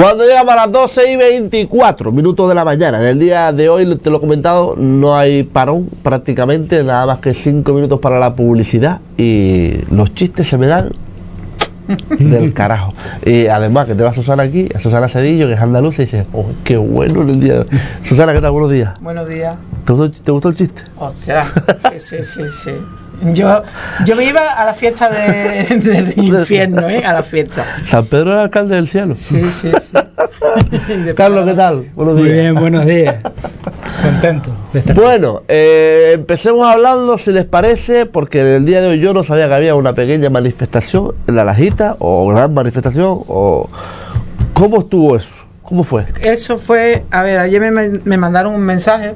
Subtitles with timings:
[0.00, 3.68] Cuando llegamos a las 12 y 24 minutos de la mañana, en el día de
[3.68, 8.18] hoy, te lo he comentado, no hay parón prácticamente, nada más que 5 minutos para
[8.18, 10.92] la publicidad y los chistes se me dan
[12.18, 12.94] del carajo.
[13.26, 16.24] Y además que te va Susana aquí, a Susana Cedillo, que es andaluza, y dice,
[16.32, 17.66] oh, qué bueno en el día de hoy.
[18.02, 18.52] Susana, ¿qué tal?
[18.52, 18.98] Buenos días.
[19.02, 19.54] Buenos días.
[19.84, 20.80] ¿Te gustó, te gustó el chiste?
[20.96, 21.48] Ostras,
[21.92, 22.70] sí, sí, sí, sí.
[23.32, 23.62] Yo,
[24.04, 27.04] yo me iba a la fiesta de, del infierno, ¿eh?
[27.04, 27.64] A la fiesta.
[27.86, 29.14] San Pedro es el alcalde del cielo.
[29.14, 29.92] Sí, sí, sí.
[31.16, 31.86] Carlos, ¿qué tal?
[31.94, 32.28] Buenos días.
[32.28, 33.16] Muy bien, buenos días.
[34.02, 38.88] Contento de estar Bueno, eh, empecemos hablando, si les parece, porque en el día de
[38.88, 43.20] hoy yo no sabía que había una pequeña manifestación en la Lajita, o gran manifestación,
[43.28, 43.68] o...
[44.54, 45.30] ¿Cómo estuvo eso?
[45.62, 46.04] ¿Cómo fue?
[46.22, 49.14] Eso fue, a ver, ayer me, me mandaron un mensaje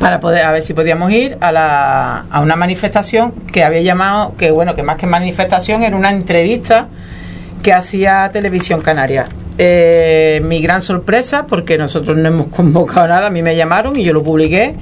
[0.00, 4.34] para poder, a ver si podíamos ir a, la, a una manifestación que había llamado,
[4.36, 6.88] que bueno, que más que manifestación era una entrevista
[7.62, 9.26] que hacía Televisión Canaria.
[9.58, 14.04] Eh, mi gran sorpresa, porque nosotros no hemos convocado nada, a mí me llamaron y
[14.04, 14.74] yo lo publiqué,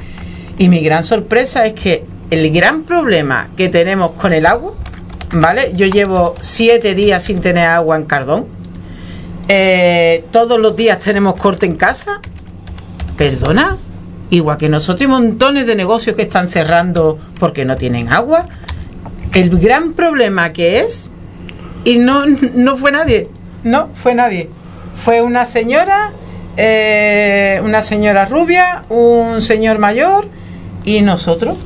[0.59, 4.73] y mi gran sorpresa es que el gran problema que tenemos con el agua,
[5.33, 5.73] ¿vale?
[5.75, 8.47] Yo llevo siete días sin tener agua en Cardón,
[9.49, 12.21] eh, todos los días tenemos corte en casa.
[13.17, 13.77] Perdona,
[14.37, 18.49] igual que nosotros hay montones de negocios que están cerrando porque no tienen agua.
[19.33, 21.11] El gran problema que es,
[21.85, 23.29] y no, no fue nadie,
[23.63, 24.49] no fue nadie.
[24.97, 26.13] Fue una señora,
[26.57, 30.29] eh, una señora rubia, un señor mayor
[30.85, 31.57] y nosotros.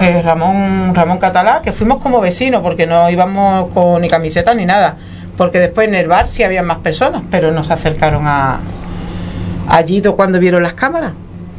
[0.00, 4.64] eh, Ramón Ramón Catalá, que fuimos como vecinos porque no íbamos con ni camiseta ni
[4.66, 4.96] nada,
[5.36, 8.58] porque después en el bar sí había más personas, pero nos acercaron a
[9.68, 11.12] allí do- cuando vieron las cámaras,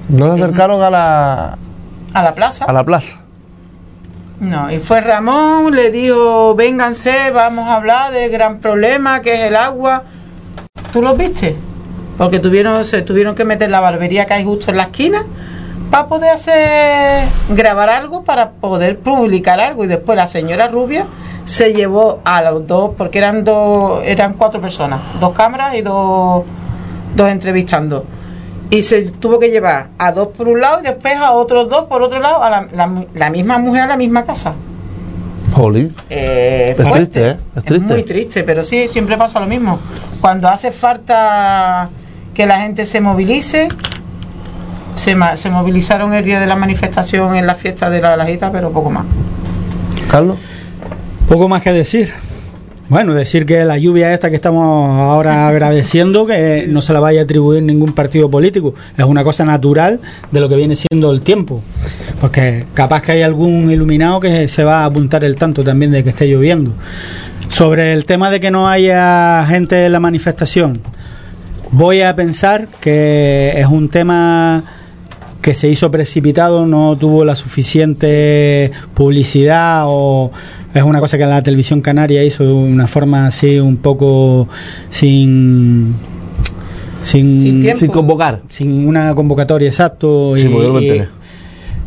[0.10, 1.58] ¿No se acercaron a la,
[2.14, 2.66] a la plaza.
[2.66, 3.20] a la plaza?
[4.40, 9.40] No, y fue Ramón, le dijo, vénganse, vamos a hablar del gran problema que es
[9.44, 10.04] el agua.
[10.92, 11.56] ¿Tú los viste?
[12.18, 15.24] Porque tuvieron, se tuvieron que meter la barbería que hay justo en la esquina
[15.90, 19.86] para poder hacer, grabar algo, para poder publicar algo.
[19.86, 21.06] Y después la señora Rubia
[21.46, 26.44] se llevó a los dos, porque eran dos, eran cuatro personas, dos cámaras y dos,
[27.16, 28.06] dos entrevistando.
[28.70, 31.86] Y se tuvo que llevar a dos por un lado y después a otros dos
[31.86, 34.54] por otro lado, a la, la- la misma mujer a la misma casa.
[35.54, 35.96] Jolín.
[36.10, 37.38] Eh, Es triste, ¿eh?
[37.56, 37.94] Es triste.
[37.94, 39.80] muy triste, pero sí, siempre pasa lo mismo.
[40.20, 41.90] Cuando hace falta
[42.34, 43.68] que la gente se movilice,
[44.96, 48.52] se, ma- se movilizaron el día de la manifestación en la fiesta de la Lajita,
[48.52, 49.06] pero poco más.
[50.10, 50.38] Carlos.
[51.30, 52.14] Poco más que decir.
[52.88, 57.22] Bueno, decir que la lluvia esta que estamos ahora agradeciendo, que no se la vaya
[57.22, 60.00] a atribuir ningún partido político, es una cosa natural
[60.32, 61.64] de lo que viene siendo el tiempo.
[62.22, 66.04] Porque capaz que hay algún iluminado que se va a apuntar el tanto también de
[66.04, 66.74] que esté lloviendo.
[67.50, 70.80] Sobre el tema de que no haya gente en la manifestación,
[71.72, 74.64] voy a pensar que es un tema
[75.42, 80.32] que se hizo precipitado, no tuvo la suficiente publicidad o
[80.76, 84.48] es una cosa que la televisión canaria hizo de una forma así un poco
[84.90, 85.96] sin
[87.02, 87.80] sin Sin tiempo.
[87.80, 88.42] Sin convocar.
[88.50, 91.02] sin una convocatoria exacto Sí, y-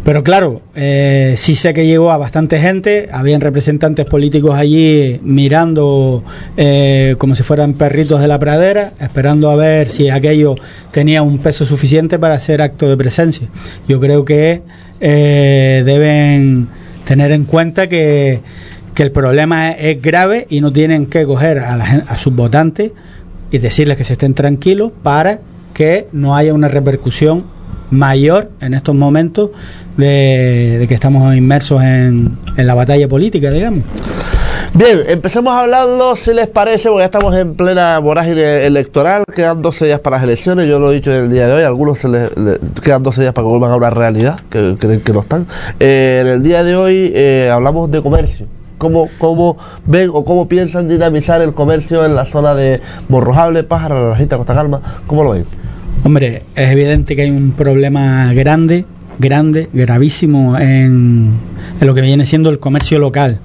[0.04, 6.22] pero claro, eh, sí sé que llegó a bastante gente, habían representantes políticos allí mirando
[6.56, 10.54] eh, como si fueran perritos de la pradera, esperando a ver si aquello
[10.92, 13.48] tenía un peso suficiente para hacer acto de presencia.
[13.86, 14.62] Yo creo que
[15.00, 16.68] eh, deben
[17.04, 18.40] tener en cuenta que,
[18.98, 22.90] que el problema es, grave y no tienen que coger a, la a sus votantes
[23.48, 25.38] y decirles que se estén tranquilos para
[25.72, 27.44] que no haya una repercusión
[27.92, 29.50] mayor en estos momentos
[29.96, 33.84] de, que estamos inmersos en, la batalla política, digamos.
[34.74, 39.86] Bien, empecemos hablando, si les parece, porque ya estamos en plena vorágine electoral, quedan 12
[39.86, 42.00] días para las elecciones, yo lo he dicho en el día de hoy, a algunos
[42.00, 45.12] se les, le- quedan 12 días para que vuelvan a una realidad, que creen que
[45.12, 45.46] no están.
[45.78, 48.46] Eh, en el día de hoy eh, hablamos de comercio.
[48.78, 54.02] ¿Cómo, ¿Cómo ven o cómo piensan dinamizar el comercio en la zona de Morrojable, Pájaro,
[54.02, 54.80] La Rajita, Costa Calma?
[55.06, 55.44] ¿Cómo lo ven?
[56.04, 58.84] Hombre, es evidente que hay un problema grande,
[59.18, 61.32] grande, gravísimo en,
[61.80, 63.40] en lo que viene siendo el comercio local.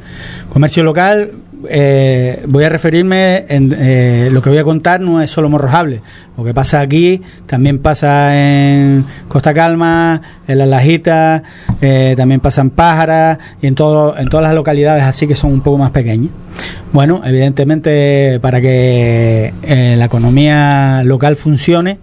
[0.50, 1.32] Comercio local,
[1.70, 6.02] eh, voy a referirme, en, eh, lo que voy a contar no es solo Morrojable.
[6.38, 11.44] Lo que pasa aquí también pasa en Costa Calma, en Las Lajitas,
[11.82, 15.52] eh, también pasa en Pájara y en, todo, en todas las localidades así que son
[15.52, 16.32] un poco más pequeñas.
[16.92, 19.54] Bueno, evidentemente para que
[19.98, 21.98] la economía local funcione,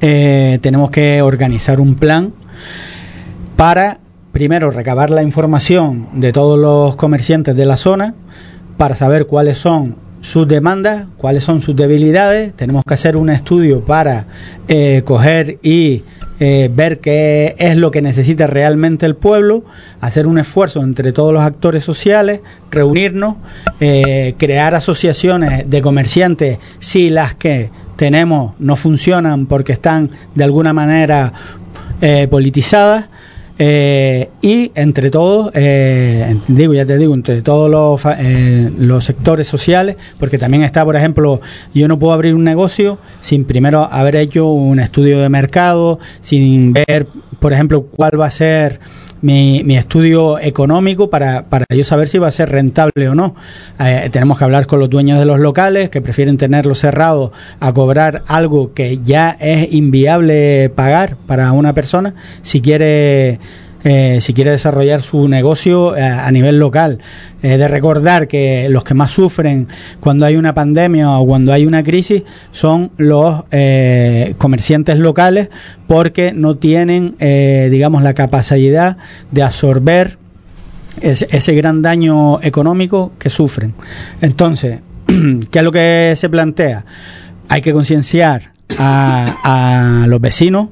[0.00, 2.32] tenemos que organizar un plan
[3.56, 3.98] para,
[4.34, 8.14] primero, recabar la información de todos los comerciantes de la zona,
[8.76, 12.52] para saber cuáles son sus demandas, cuáles son sus debilidades.
[12.54, 14.26] Tenemos que hacer un estudio para
[14.66, 16.02] eh, coger y
[16.40, 19.64] eh, ver qué es lo que necesita realmente el pueblo,
[20.00, 22.40] hacer un esfuerzo entre todos los actores sociales,
[22.72, 23.36] reunirnos,
[23.78, 30.72] eh, crear asociaciones de comerciantes si las que tenemos no funcionan porque están de alguna
[30.72, 31.32] manera
[32.28, 33.06] politizadas
[33.58, 39.46] eh, y entre todos, eh, digo, ya te digo, entre todos los, eh, los sectores
[39.46, 41.40] sociales, porque también está, por ejemplo,
[41.72, 46.72] yo no puedo abrir un negocio sin primero haber hecho un estudio de mercado, sin
[46.72, 47.06] ver,
[47.38, 48.80] por ejemplo, cuál va a ser
[49.24, 53.34] mi, mi estudio económico para, para yo saber si va a ser rentable o no.
[53.80, 57.72] Eh, tenemos que hablar con los dueños de los locales que prefieren tenerlo cerrado a
[57.72, 63.40] cobrar algo que ya es inviable pagar para una persona si quiere
[63.86, 67.00] eh, si quiere desarrollar su negocio eh, a nivel local.
[67.42, 69.68] Eh, de recordar que los que más sufren
[70.00, 73.42] cuando hay una pandemia o cuando hay una crisis son los
[74.38, 75.50] comerciantes locales
[75.86, 78.96] porque no tienen, digamos, la capacidad
[79.30, 80.16] de absorber
[81.02, 83.74] ese, ese gran daño económico que sufren.
[84.22, 84.80] Entonces,
[85.50, 86.86] ¿qué es lo que se plantea?
[87.50, 90.68] Hay que concienciar a, a los vecinos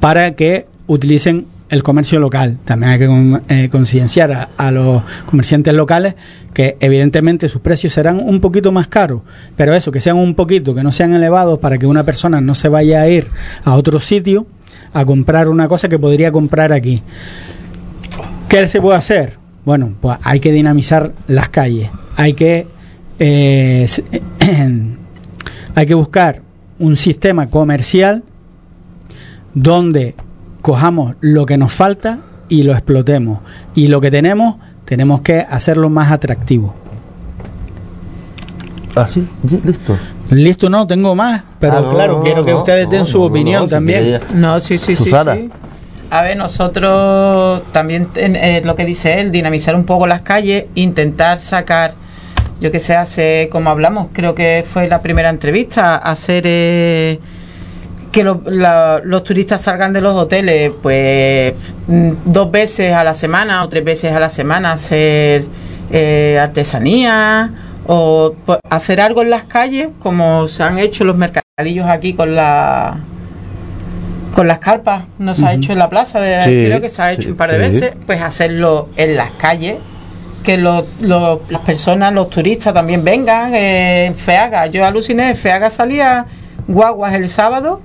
[0.00, 2.58] para que utilicen el comercio local.
[2.64, 6.14] También hay que eh, concienciar a, los comerciantes locales
[6.52, 9.22] que evidentemente sus precios serán un poquito más caros,
[9.56, 12.54] pero eso, que sean un poquito, que no sean elevados para que una persona no
[12.54, 13.28] se vaya a ir
[13.64, 14.46] a otro sitio
[14.92, 17.02] a comprar una cosa que podría comprar aquí.
[18.48, 19.38] ¿Qué se puede hacer?
[19.64, 22.66] Bueno, pues hay que dinamizar las calles, hay que,
[23.20, 23.86] eh,
[25.74, 26.42] hay que buscar
[26.80, 28.24] un sistema comercial
[29.54, 30.14] donde
[30.60, 33.40] cojamos lo que nos falta y lo explotemos.
[33.74, 36.74] Y lo que tenemos, tenemos que hacerlo más atractivo.
[38.94, 39.98] Así, ¿Ah, listo.
[40.30, 44.20] Listo, no, tengo más, pero ah, claro, quiero que ustedes den su opinión también.
[44.34, 45.10] no, sí, sí, sí,
[46.10, 51.40] A ver, nosotros también, eh, lo que dice él, dinamizar un poco las calles, intentar
[51.40, 51.94] sacar,
[52.60, 56.44] yo que sé, hace, como hablamos, creo que fue la primera entrevista, hacer...
[56.46, 57.20] Eh,
[58.10, 61.54] que los turistas salgan de los hoteles pues
[61.86, 65.44] mm, dos veces a la semana o tres veces a la semana hacer
[65.92, 67.50] eh, artesanía
[67.86, 72.34] o pues, hacer algo en las calles como se han hecho los mercadillos aquí con
[72.34, 72.98] la
[74.34, 75.04] con las carpas.
[75.18, 77.50] No se ha hecho en la plaza de, creo que se ha hecho un par
[77.50, 79.76] de veces pues hacerlo en las calles
[80.44, 84.66] que las personas los turistas también vengan eh, Feaga.
[84.66, 86.26] Yo aluciné Feaga salía
[86.66, 87.82] guaguas el sábado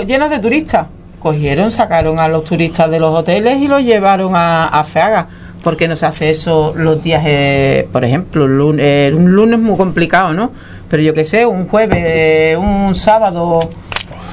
[0.00, 0.86] llenas de turistas.
[1.20, 5.28] Cogieron, sacaron a los turistas de los hoteles y los llevaron a, Feaga.
[5.62, 9.76] ¿Por qué no se hace eso los días, eh, por ejemplo, eh, un lunes muy
[9.76, 10.50] complicado, ¿no?
[10.90, 13.60] Pero yo qué sé, un jueves, un sábado,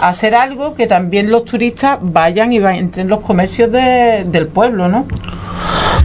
[0.01, 5.05] hacer algo que también los turistas vayan y entren en los comercios del pueblo, ¿no?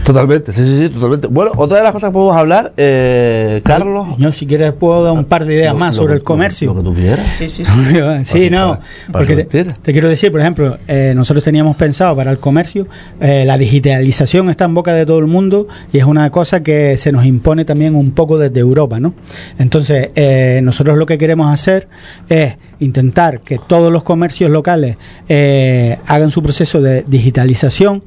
[0.05, 1.27] Totalmente, sí, sí, sí, totalmente.
[1.27, 4.09] Bueno, otra de las cosas que podemos hablar, eh, Carlos.
[4.19, 6.73] Yo, si quieres, puedo dar un par de ideas más sobre el comercio.
[6.73, 7.25] Lo, que tú quieras.
[7.39, 7.71] Sí, sí, sí.
[8.23, 8.79] sí, no.
[9.11, 12.87] Porque te, quiero decir, por ejemplo, eh, nosotros teníamos pensado para el comercio,
[13.19, 16.97] eh, la digitalización está en boca de todo el mundo y es una cosa que
[16.97, 19.15] se nos impone también un poco desde Europa, ¿no?
[19.57, 21.87] Entonces, eh, nosotros lo que queremos hacer
[22.29, 24.97] es intentar que todos los comercios locales
[25.27, 28.03] eh, hagan su proceso de digitalización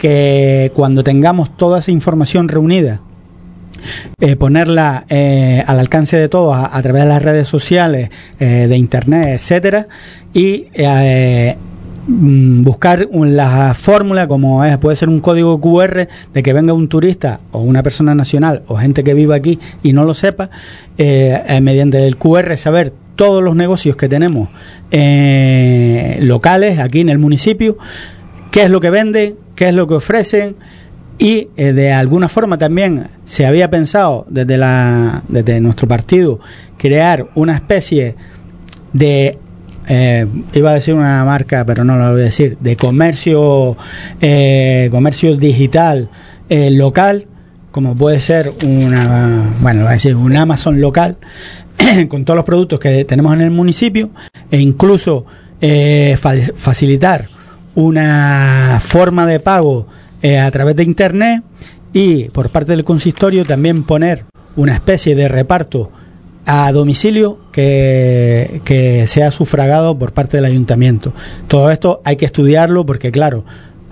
[0.00, 3.02] que cuando tengamos toda esa información reunida,
[4.18, 8.76] eh, ponerla eh, al alcance de todos a, través de las redes sociales, eh, de
[8.78, 9.88] internet, etcétera,
[10.32, 10.68] y
[12.08, 16.88] mm, buscar la fórmula como es, puede ser un código QR de que venga un
[16.88, 20.48] turista o una persona nacional o gente que viva aquí y no lo sepa,
[20.96, 24.48] mediante el QR saber todos los negocios que tenemos
[26.22, 27.76] locales aquí en el municipio,
[28.50, 30.56] qué es lo que vende, qué es lo que ofrecen
[31.20, 36.40] y eh, de alguna forma también se había pensado desde, la, desde nuestro partido
[36.78, 38.14] crear una especie
[38.94, 39.36] de
[39.86, 43.76] eh, iba a decir una marca, pero no lo voy a decir, de comercio,
[44.20, 46.08] eh, comercio digital
[46.48, 47.26] local,
[47.70, 51.16] como puede ser una, bueno, a decir, un Amazon local,
[52.08, 54.10] con todos los productos que tenemos en el municipio,
[54.50, 55.26] e incluso
[56.56, 57.26] facilitar
[57.74, 59.86] una forma de pago
[60.22, 61.42] eh, a través de Internet
[61.92, 64.24] y por parte del consistorio también poner
[64.56, 65.90] una especie de reparto
[66.46, 71.12] a domicilio que, que sea sufragado por parte del ayuntamiento.
[71.48, 73.44] Todo esto hay que estudiarlo porque, claro,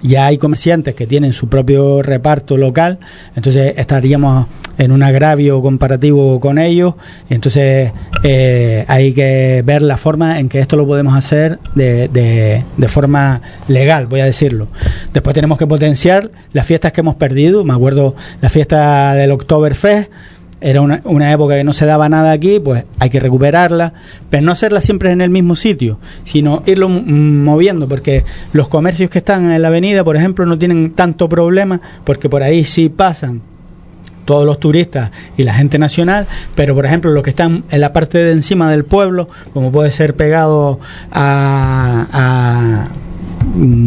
[0.03, 2.99] ya hay comerciantes que tienen su propio reparto local,
[3.35, 4.47] entonces estaríamos
[4.79, 6.95] en un agravio comparativo con ellos,
[7.29, 12.89] entonces eh, hay que ver la forma en que esto lo podemos hacer de, de,
[12.89, 14.69] forma legal, voy a decirlo.
[15.13, 20.11] Después tenemos que potenciar las fiestas que hemos perdido, me acuerdo la fiesta del Oktoberfest,
[20.61, 23.93] era una, una, época que no se daba nada aquí, pues hay que recuperarla,
[24.31, 29.19] pero no hacerla siempre en el mismo sitio, sino irlo moviendo, porque los comercios que
[29.19, 33.43] están en la avenida, por ejemplo, no tienen tanto problema, porque por ahí sí pasan
[34.25, 37.95] todos los turistas y la gente nacional, pero por ejemplo los que están en la
[37.95, 42.89] parte de encima del pueblo, como puede ser pegado a, a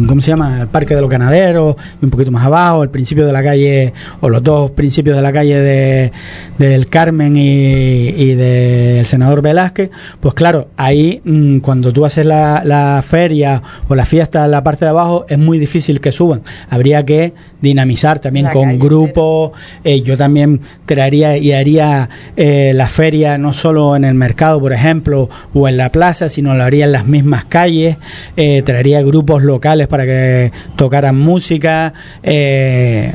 [0.06, 0.62] ¿cómo se llama?
[0.62, 4.28] El Parque de los Ganaderos, un poquito más abajo, el principio de la calle, o
[4.28, 6.12] los dos principios de la calle de,
[6.58, 9.90] del Carmen y, y del senador Velázquez,
[10.20, 14.62] pues claro, ahí mm, cuando tú haces la, la feria o la fiesta en la
[14.62, 16.42] parte de abajo, es muy difícil que suban.
[16.68, 19.52] Habría que dinamizar también la con grupos.
[19.84, 24.72] Eh, yo también traería y haría eh, la feria no solo en el mercado, por
[24.72, 27.96] ejemplo, o en la plaza, sino lo haría en las mismas calles.
[28.36, 29.51] Eh, traería grupos locales
[29.88, 31.92] para que tocaran música.
[32.22, 33.12] Eh,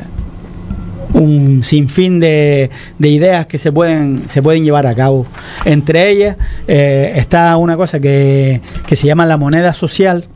[1.14, 5.26] un sinfín de, de, ideas que se pueden, se pueden llevar a cabo.
[5.64, 10.26] Entre ellas eh, está una cosa que, que se llama la moneda social,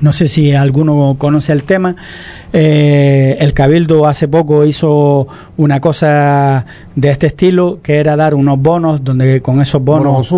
[0.00, 1.96] no sé si alguno conoce el tema.
[2.52, 5.26] Eh, el Cabildo hace poco hizo
[5.56, 10.34] una cosa de este estilo, que era dar unos bonos, donde con esos bonos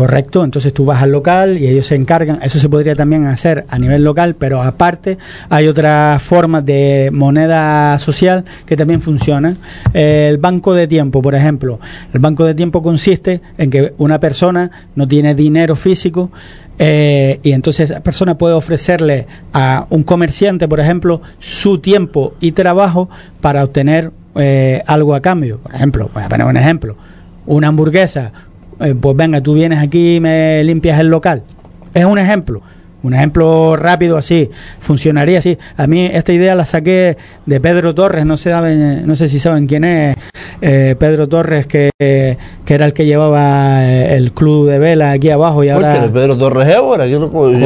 [0.00, 3.66] Correcto, entonces tú vas al local y ellos se encargan, eso se podría también hacer
[3.68, 5.18] a nivel local, pero aparte
[5.50, 9.58] hay otras formas de moneda social que también funcionan.
[9.92, 11.80] El banco de tiempo, por ejemplo,
[12.14, 16.30] el banco de tiempo consiste en que una persona no tiene dinero físico,
[16.78, 22.52] eh, y entonces esa persona puede ofrecerle a un comerciante, por ejemplo, su tiempo y
[22.52, 23.10] trabajo
[23.42, 25.58] para obtener eh, algo a cambio.
[25.58, 26.96] Por ejemplo, voy a poner un ejemplo,
[27.44, 28.32] una hamburguesa
[28.80, 31.42] eh, pues venga, tú vienes aquí y me limpias el local.
[31.94, 32.62] Es un ejemplo.
[33.02, 35.56] Un ejemplo rápido así, funcionaría así.
[35.78, 38.52] A mí esta idea la saqué de Pedro Torres, no sé,
[39.06, 40.16] no sé si saben quién es
[40.60, 42.36] eh, Pedro Torres, que, que,
[42.74, 45.94] era el que llevaba eh, el club de vela aquí abajo y ahora...
[45.94, 46.74] Porque Pedro Torres que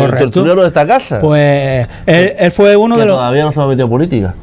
[0.04, 1.18] el tertuliano de esta casa.
[1.18, 3.16] Pues él, él fue uno que de los...
[3.16, 4.34] todavía no se ha metido política.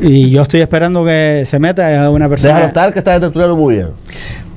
[0.00, 2.54] Y yo estoy esperando que se meta a una persona...
[2.54, 3.88] Déjalo estar, que está de muy bien.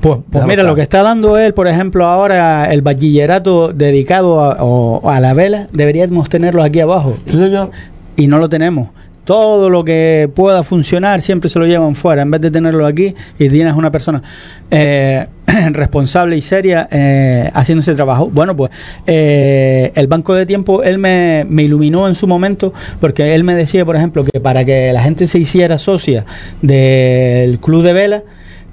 [0.04, 4.62] Pues, pues mira, lo que está dando él, por ejemplo, ahora el bachillerato dedicado a,
[4.62, 7.16] o, a la vela, deberíamos tenerlo aquí abajo.
[7.24, 7.70] Sí, señor.
[8.14, 8.90] Y no lo tenemos.
[9.24, 13.14] Todo lo que pueda funcionar siempre se lo llevan fuera, en vez de tenerlo aquí
[13.38, 14.22] y tienes una persona
[14.70, 15.26] eh,
[15.70, 18.28] responsable y seria eh, haciendo ese trabajo.
[18.30, 18.72] Bueno, pues
[19.06, 23.54] eh, el banco de tiempo, él me, me iluminó en su momento porque él me
[23.54, 26.26] decía, por ejemplo, que para que la gente se hiciera socia
[26.60, 28.22] del club de vela,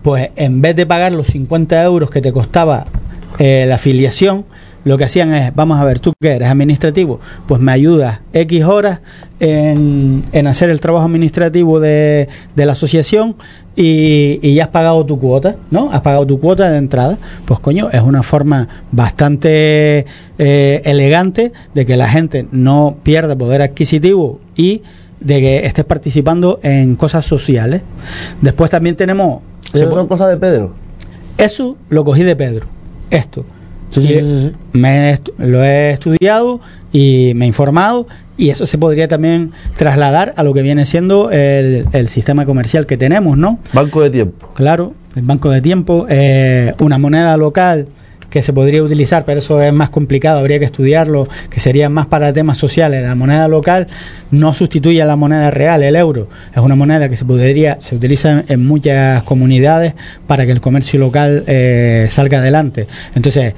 [0.04, 2.86] pues en vez de pagar los 50 euros que te costaba
[3.40, 4.46] eh, la afiliación,
[4.84, 8.64] lo que hacían es, vamos a ver, tú que eres administrativo, pues me ayudas X
[8.64, 9.00] horas
[9.40, 13.36] en, en hacer el trabajo administrativo de, de la asociación
[13.76, 15.92] y, y, ya has pagado tu cuota, ¿no?
[15.92, 17.18] Has pagado tu cuota de entrada.
[17.46, 20.06] Pues coño, es una forma bastante
[20.38, 24.82] eh, elegante de que la gente no pierda poder adquisitivo y
[25.20, 27.82] de que estés participando en cosas sociales.
[28.42, 29.42] Después también tenemos
[29.74, 30.74] ¿Eso son cosas de Pedro?
[31.38, 32.68] Eso lo cogí de Pedro.
[33.10, 33.46] Esto.
[33.90, 36.62] Sí, sí, sí, me lo he estudiado
[36.94, 41.30] y me he informado y eso se podría también trasladar a lo que viene siendo
[41.30, 43.60] el, el sistema comercial que tenemos, ¿no?
[43.74, 44.48] Banco de tiempo.
[44.54, 47.88] Claro, el banco de tiempo, eh, una moneda local
[48.32, 52.08] que se podría utilizar, pero eso es más complicado, habría que estudiarlo, que sería más
[52.08, 53.04] para temas sociales.
[53.04, 53.88] La moneda local
[54.32, 56.30] no sustituye a la moneda real, el euro.
[56.56, 59.94] Es una moneda que se podría, se utiliza en muchas comunidades
[60.28, 62.88] para que el comercio local eh, salga adelante.
[63.14, 63.54] Entonces,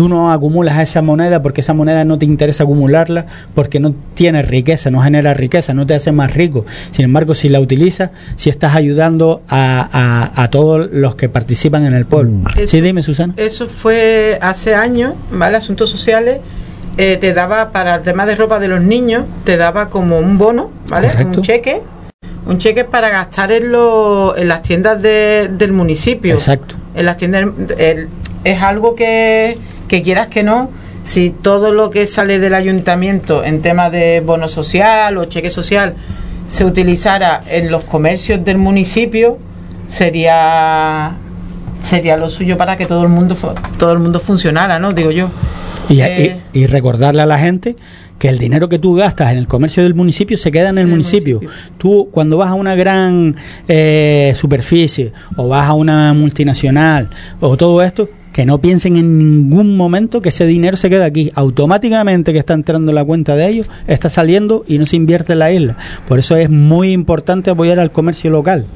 [0.00, 4.40] tú no acumulas esa moneda porque esa moneda no te interesa acumularla, porque no tiene
[4.40, 6.64] riqueza, no genera riqueza, no te hace más rico.
[6.90, 11.84] Sin embargo, si la utilizas, si estás ayudando a, a, a todos los que participan
[11.84, 12.48] en el pueblo.
[12.56, 13.34] Eso, sí, dime, Susana.
[13.36, 15.58] Eso fue hace años, ¿vale?
[15.58, 16.38] Asuntos sociales.
[16.96, 20.38] Eh, te daba para el tema de ropa de los niños, te daba como un
[20.38, 21.08] bono, ¿vale?
[21.08, 21.40] Correcto.
[21.40, 21.82] Un cheque.
[22.46, 26.32] Un cheque para gastar en, lo, en las tiendas de, del municipio.
[26.32, 26.76] Exacto.
[26.94, 27.44] En las tiendas.
[27.76, 28.08] El,
[28.44, 29.58] es algo que
[29.90, 30.70] que quieras que no,
[31.02, 35.94] si todo lo que sale del ayuntamiento en tema de bono social o cheque social
[36.46, 39.36] se utilizara en los comercios del municipio,
[39.88, 41.12] sería
[41.82, 43.36] sería lo suyo para que todo el mundo
[43.78, 44.92] todo el mundo funcionara, ¿no?
[44.92, 45.28] Digo yo.
[45.88, 47.74] Y, Eh, y- y recordarle a la gente
[48.18, 50.82] que el dinero que tú gastas en el comercio del municipio se queda en el
[50.82, 51.36] En el municipio.
[51.40, 51.74] municipio.
[51.78, 53.34] Tú cuando vas a una gran
[53.66, 57.08] eh, superficie o vas a una multinacional
[57.40, 61.32] o todo esto, que no piensen en ningún momento que ese dinero se queda aquí.
[61.34, 65.32] Automáticamente que está entrando en la cuenta de ellos, está saliendo y no se invierte
[65.32, 65.76] en la isla.
[66.08, 68.66] Por eso es muy importante apoyar al comercio local.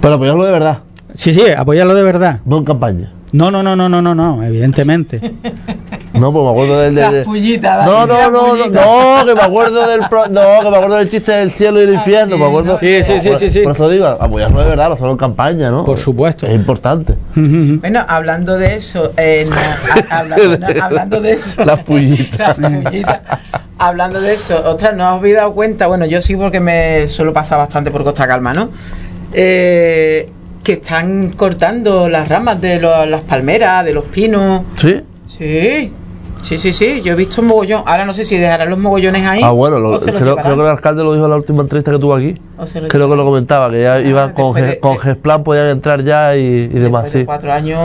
[0.00, 0.78] Pero apoyarlo de verdad,
[1.14, 2.40] Sí, sí, apoyarlo de verdad.
[2.44, 3.12] no en campaña.
[3.32, 5.20] No, no, no, no, no, no, no, evidentemente.
[6.18, 6.94] No, pues me acuerdo del.
[6.94, 8.84] La del- pullita, no, Dani, no, la no, no, pullita.
[8.84, 10.00] no, que me acuerdo del.
[10.08, 12.36] pro- no, que me acuerdo del chiste del cielo y el Ah, infierno.
[12.36, 12.72] sí, me acuerdo.
[12.72, 13.60] no, Sí, sí, sí, por, sí, sí.
[13.60, 15.84] Por eso digo, apoyarlo de verdad, no solo en campaña, ¿no?
[15.84, 16.46] Por supuesto.
[16.46, 17.14] Es importante.
[17.34, 22.58] Bueno, hablando de eso, eh, no, ha- hablando, no, hablando de eso, Las pullitas.
[22.58, 23.20] Las pullitas.
[23.78, 25.86] Hablando de eso, ostras, ¿no os habéis dado cuenta?
[25.86, 28.70] Bueno, yo sí porque me suelo pasar bastante por Costa Calma, ¿no?
[29.32, 30.28] Eh,
[30.64, 34.62] que están cortando las ramas de lo- las palmeras, de los pinos.
[34.76, 35.00] ¿Sí?
[35.28, 35.92] Sí,
[36.42, 37.02] sí, sí, sí.
[37.02, 37.82] Yo he visto un mogollón.
[37.86, 39.40] Ahora no sé si dejarán los mogollones ahí.
[39.42, 41.98] Ah, bueno, lo- creo, creo que el alcalde lo dijo en la última entrevista que
[41.98, 42.34] tuvo aquí.
[42.88, 46.66] Creo que lo comentaba, que ya iban con, de- Gesplan, podían entrar ya y, y
[46.68, 47.24] demás, Después de sí.
[47.26, 47.78] cuatro años,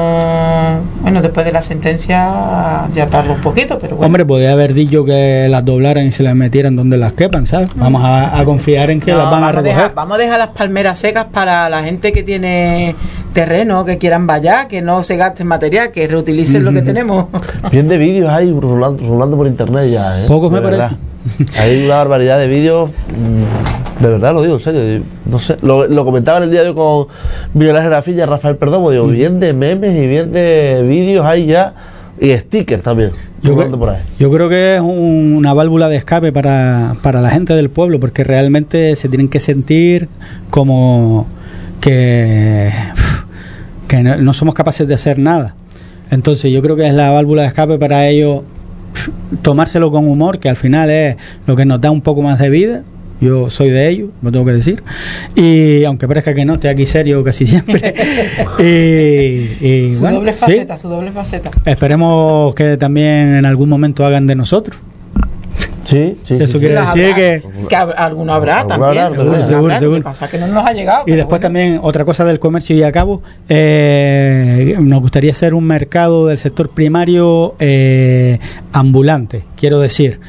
[1.02, 4.08] bueno, después de la sentencia ya tardó un poquito, pero bueno.
[4.08, 7.70] Hombre, podía haber dicho que las doblaran y se las metieran donde las quepan, ¿sabes?
[7.76, 9.76] Vamos a, a confiar en que No, las van a recoger.
[9.76, 12.96] dejar, vamos a dejar las palmeras secas para la gente que tiene
[13.34, 17.26] terreno, que quieran vallar, que no se gasten material, que reutilicen lo que tenemos.
[17.72, 20.26] Bien de vídeos hay rolando, rolando por internet ya, ¿eh?
[20.28, 20.92] Pocos De me verdad.
[21.58, 25.04] Hay una barbaridad de vídeos, mm, de verdad lo digo, en serio.
[25.26, 27.08] No sé, lo, lo comentaba en el día de hoy con
[27.54, 31.74] Miguel Ángel Rafilla, Rafael Perdomo, digo, bien de memes y bien de vídeos hay ya,
[32.20, 34.02] y stickers también, Yo, creo- por ahí.
[34.20, 38.02] yo creo que es un- una válvula de escape para, para la gente del pueblo,
[38.02, 40.10] porque realmente se tienen que sentir
[40.50, 41.26] como
[41.80, 42.70] que,
[43.94, 45.56] que no, no somos capaces de hacer nada.
[46.10, 48.42] Entonces yo creo que es la válvula de escape para ellos
[49.44, 52.50] tomárselo con humor, que al final es lo que nos da un poco más de
[52.50, 52.84] vida.
[53.22, 54.84] Yo soy de ellos, lo tengo que decir.
[55.36, 57.94] Y aunque parezca que no, estoy aquí serio casi siempre.
[58.60, 61.52] y, y su bueno, doble sí, faceta, su doble faceta.
[61.64, 64.78] Esperemos que también en algún momento hagan de nosotros.
[65.86, 67.00] Sí, sí, Eso sí, quiere sí.
[67.00, 69.04] Decir habrá, que- que alguno habrá Alguno también.
[69.04, 69.98] habrá, alguno seguro, habrá, seguro.
[69.98, 71.04] Lo que pasa que no nos ha llegado.
[71.08, 71.42] Y después bueno.
[71.42, 76.38] también otra cosa del comercio y a cabo, eh, nos gustaría hacer un mercado del
[76.38, 78.40] sector primario eh,
[78.72, 79.44] ambulante.
[79.58, 80.20] Quiero decir,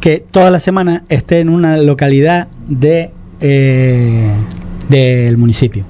[0.00, 4.30] que toda la semana esté en una localidad de eh,
[4.88, 5.84] del municipio.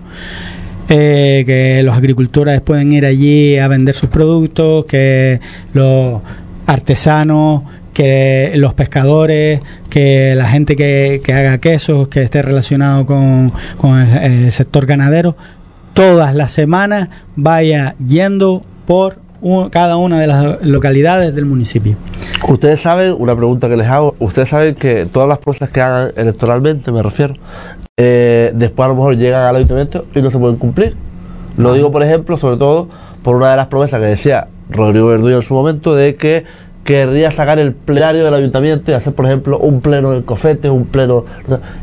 [0.89, 5.39] Eh, que los agricultores pueden ir allí a vender sus productos, que
[5.73, 6.21] los
[6.67, 7.63] artesanos,
[8.01, 9.61] que los pescadores,
[9.91, 14.87] que la gente que, que haga quesos, que esté relacionado con, con el, el sector
[14.87, 15.37] ganadero,
[15.93, 21.97] todas las semanas vaya yendo por un- cada una de las localidades del municipio.
[22.49, 26.11] Ustedes saben, una pregunta que les hago, ustedes saben que todas las cosas que hagan
[26.17, 27.35] electoralmente, me refiero,
[27.99, 30.97] eh, después a lo mejor llegan al ayuntamiento y no se pueden cumplir.
[31.59, 32.89] Lo digo, por ejemplo, sobre todo
[33.23, 36.45] por una de las promesas que decía Rodrigo Verdugo en su momento de que
[36.91, 40.85] querría sacar el plenario del ayuntamiento y hacer, por ejemplo, un pleno del cofete, un
[40.87, 41.25] pleno...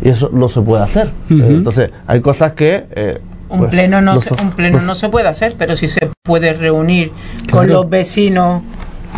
[0.01, 1.09] Y eso no se puede hacer.
[1.29, 2.85] Entonces, hay cosas que...
[2.91, 6.09] eh, Un pues, pleno no, se, un pleno no se puede hacer, pero sí se
[6.23, 7.11] puede reunir
[7.49, 7.73] con Claro.
[7.83, 8.61] los vecinos.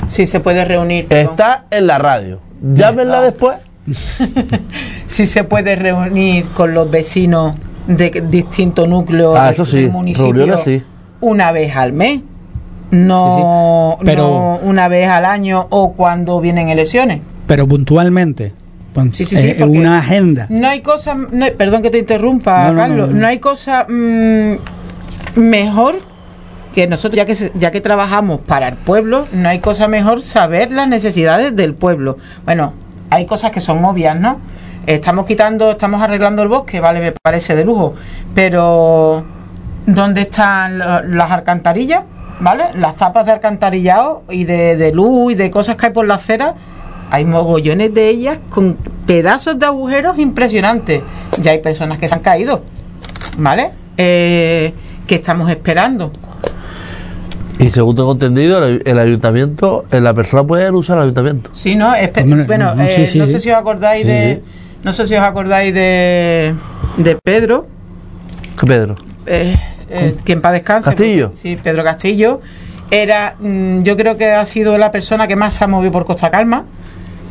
[0.07, 1.07] Sí se puede reunir.
[1.07, 1.31] perdón.
[1.31, 2.39] Está en la radio.
[2.61, 3.21] Llámenla Ah.
[3.23, 3.57] después.
[5.07, 7.55] Sí se puede reunir con los vecinos
[7.87, 10.83] de distintos núcleos Ah, de- eso sí, del municipio reuniones sí.
[11.21, 12.21] una vez al mes.
[12.91, 14.05] No, Sí, sí.
[14.05, 17.21] Pero- no una vez al año o cuando vienen elecciones.
[17.47, 18.53] Pero puntualmente,
[19.13, 20.47] Sí, sí, sí, eh, una agenda.
[20.49, 23.27] No hay cosa, no hay- perdón que te interrumpa, No, no, Carlos, no, no, no.
[23.27, 24.55] hay cosa mm,
[25.35, 25.99] mejor
[26.75, 30.71] que nosotros, ya que, ya que trabajamos para el pueblo, no hay cosa mejor saber
[30.71, 32.17] las necesidades del pueblo.
[32.45, 32.73] Bueno,
[33.09, 34.39] hay cosas que son obvias, ¿no?
[34.85, 37.93] Estamos quitando, estamos arreglando el bosque, vale, me parece de lujo,
[38.35, 39.23] pero
[39.85, 42.03] ¿dónde están las alcantarillas?
[42.39, 42.65] ¿Vale?
[42.75, 46.15] Las tapas de alcantarillado y de, de luz y de cosas que hay por la
[46.15, 46.55] acera,
[47.11, 51.01] hay mogollones de ellas con pedazos de agujeros impresionantes.
[51.41, 52.61] Ya hay personas que se han caído,
[53.37, 53.71] ¿vale?
[53.97, 54.73] Eh,
[55.05, 56.11] que estamos esperando.
[57.59, 61.49] Y según tengo entendido, el, el ayuntamiento, eh, la persona puede usar el ayuntamiento.
[61.53, 61.93] Sí, ¿no?
[61.93, 63.33] Espe- Hombre, bueno, no, eh, sí, sí, no sí.
[63.33, 64.35] sé si os acordáis Sí, de...
[64.35, 64.51] sí.
[64.81, 66.53] No sé si os acordáis de,
[66.95, 67.67] de Pedro,
[68.57, 68.95] ¿Qué Pedro?
[69.25, 69.57] eh,
[69.89, 70.89] eh, que en paz descanse.
[70.89, 71.31] Castillo.
[71.33, 72.41] Sí, Pedro Castillo.
[72.91, 76.05] Era, mm, yo creo que ha sido la persona que más se ha movido por
[76.05, 76.65] Costa Calma.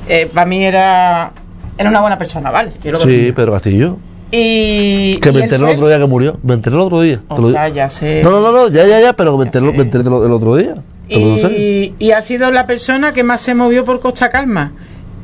[0.09, 1.33] Eh, para mí era,
[1.77, 2.73] era una buena persona, ¿vale?
[2.83, 3.33] Yo lo Sí.
[3.35, 3.99] Pedro Castillo.
[4.31, 6.39] Y, Que me enteré el otro día que murió.
[6.43, 7.23] Me enteré el otro día.
[7.29, 8.23] O sea, ya sé.
[8.23, 10.75] No, no, no, no, ya, ya, ya, pero me enteré, me enteré el, otro día.
[11.09, 14.01] ¿Te lo digo en Y, y ha sido la persona que más se movió por
[14.01, 14.73] Costa Calma.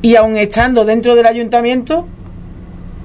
[0.01, 2.07] Y aun estando dentro del ayuntamiento,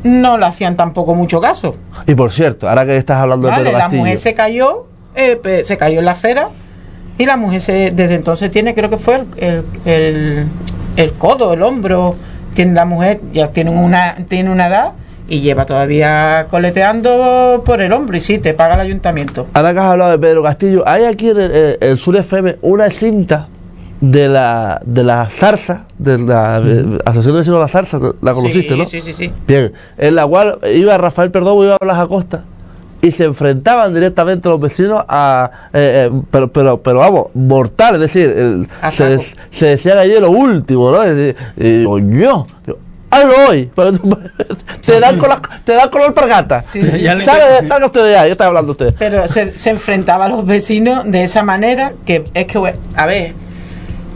[0.04, 1.76] no le hacían tampoco mucho caso.
[2.08, 4.02] Y por cierto, ahora que estás hablando de Pedro la Castillo.
[4.04, 4.86] mujer se cayó,
[5.16, 6.50] eh, se cayó en la acera
[7.18, 10.46] y la mujer se- desde entonces tiene, creo que fue el, el, el-
[10.96, 12.16] el codo, el hombro.
[12.54, 14.92] Tiene la mujer ya tiene una tiene una edad
[15.28, 19.48] y lleva todavía coleteando por el hombro y sí, te paga el ayuntamiento.
[19.54, 22.90] Ahora que has hablado de Pedro Castillo, hay aquí en el, el Sur FM una
[22.90, 23.48] cinta
[24.02, 26.58] de la de la zarza, de la
[27.06, 28.86] Asociación de Vecinos de la Zarza, la conociste, sí, ¿no?
[28.86, 29.32] Sí, sí, sí.
[29.48, 32.44] Bien, en la cual iba Rafael Perdomo, iba Blas Acosta
[33.02, 35.52] y se enfrentaban directamente los vecinos a.
[35.74, 39.20] eh, eh, pero, pero, pero vamos, mortal, es decir, el- A se,
[39.52, 41.06] se decían allí lo último, ¿no?
[41.06, 42.78] Y digo, yo, digo,
[43.10, 43.70] hazlo hoy,
[44.86, 46.64] te dan con la, te dan con la alpargata.
[46.64, 47.02] Sí, sí.
[47.02, 48.94] Ya le- Salga, salga usted de ahí, ya está hablando usted.
[48.98, 53.34] Pero se, se enfrentaba a los vecinos de esa manera que es que, a ver,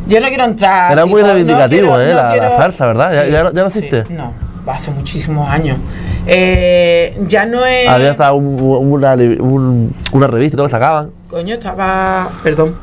[0.08, 0.92] yo no quiero entrar.
[0.92, 2.10] Era muy no reivindicativo, quiero- ¿eh?
[2.10, 3.14] no la, la quiero- zarza, ¿verdad?
[3.14, 4.14] ¿Ya, Sí, ya, no- ya no sí, existe?
[4.14, 4.34] no,
[4.68, 5.78] hace muchísimos años.
[6.26, 7.88] Eh, ya no es.
[7.90, 11.10] Había hasta un- una, un- una revista y todo que sacaban.
[11.30, 12.30] Coño, estaba.
[12.44, 12.76] Perdón.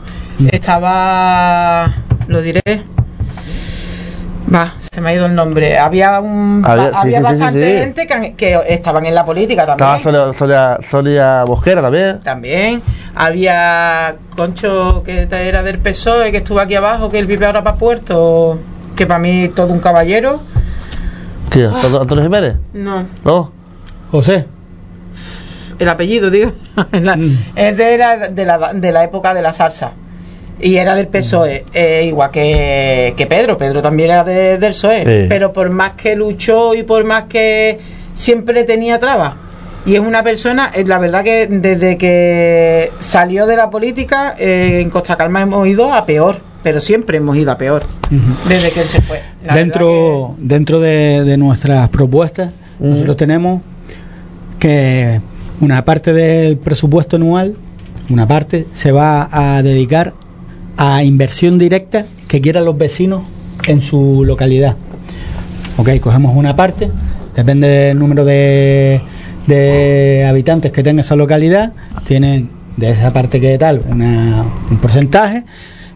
[0.50, 1.92] Estaba.
[2.28, 2.62] Lo diré.
[4.52, 5.78] Va, se me ha ido el nombre.
[5.78, 7.78] Había un Había- ba- sí, había sí, sí, sí, bastante sí.
[7.78, 9.88] gente que, que estaban en la política también.
[10.32, 12.20] Estaba Sonia Mosquera también.
[12.20, 12.82] También
[13.14, 17.76] había Concho que era del PSOE, que estuvo aquí abajo, que él vive ahora para
[17.76, 18.58] Puerto,
[18.96, 20.40] que para mí todo un caballero.
[21.50, 21.64] ¿Qué?
[21.66, 22.56] ¿Antonio Antonio Jiménez?
[22.72, 23.52] No, ¿No?
[24.10, 24.46] José.
[25.78, 26.52] el apellido, digo.
[26.92, 27.38] La- Mm.
[27.56, 29.92] Es de la, de, la, de la época de la salsa.
[30.62, 33.56] Y era del PSOE, eh, igual que, que Pedro.
[33.56, 35.00] Pedro también era de- del PSOE.
[35.22, 35.26] Sí.
[35.28, 37.78] Pero por más que luchó y por más que
[38.14, 39.34] siempre tenía trabas.
[39.86, 44.80] Y es una persona, eh, la verdad que desde que salió de la política, eh,
[44.82, 46.36] en Costa Calma hemos ido a peor.
[46.62, 47.84] Pero siempre hemos ido a peor.
[48.46, 49.22] Desde que él se fue.
[49.46, 52.90] La dentro dentro de, de nuestras propuestas, Ujú.
[52.90, 53.62] nosotros tenemos
[54.58, 55.20] que
[55.60, 57.54] una parte del presupuesto anual,
[58.10, 60.12] una parte se va a dedicar
[60.82, 63.24] a inversión directa que quieran los vecinos
[63.66, 64.76] en su localidad.
[65.76, 66.90] Ok, cogemos una parte,
[67.36, 69.02] depende del número de,
[70.26, 71.74] habitantes que tenga esa localidad,
[72.06, 75.44] tienen de esa parte que tal una- un porcentaje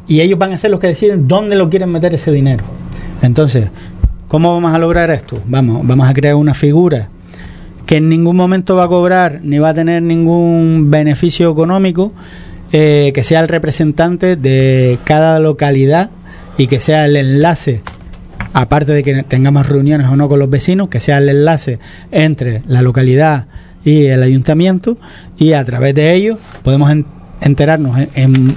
[0.07, 2.63] y ellos van a ser los que deciden dónde lo quieren meter ese dinero.
[3.23, 3.69] Entonces,
[4.29, 5.39] ¿cómo vamos a lograr esto?
[5.47, 7.09] Vamos, vamos a crear una figura
[7.87, 12.13] que en ningún momento va a cobrar ni va a tener ningún beneficio económico,
[12.77, 16.11] eh, que sea el representante de cada localidad
[16.59, 17.83] y que sea el enlace,
[18.53, 21.79] aparte de que tengamos reuniones o no con los vecinos, que sea el enlace
[22.11, 23.47] entre la localidad
[23.85, 24.97] y el ayuntamiento
[25.39, 27.07] y a través de ello podemos en-
[27.43, 28.55] enterarnos en- en-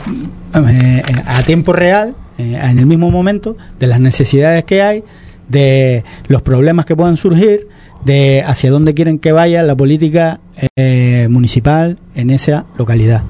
[0.56, 5.04] eh, a tiempo real, eh, en el mismo momento, de las necesidades que hay,
[5.48, 7.68] de los problemas que puedan surgir,
[8.04, 10.40] de hacia dónde quieren que vaya la política
[10.76, 13.22] eh, municipal en esa localidad.